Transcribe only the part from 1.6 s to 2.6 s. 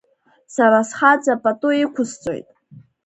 иқәысҵоит.